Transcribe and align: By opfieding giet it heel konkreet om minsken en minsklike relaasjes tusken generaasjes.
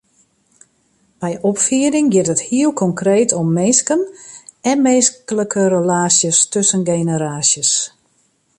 By 1.21 1.31
opfieding 1.49 2.07
giet 2.13 2.31
it 2.35 2.45
heel 2.49 2.71
konkreet 2.83 3.29
om 3.39 3.47
minsken 3.59 4.01
en 4.69 4.77
minsklike 4.87 5.63
relaasjes 5.75 6.37
tusken 6.53 6.83
generaasjes. 6.91 7.71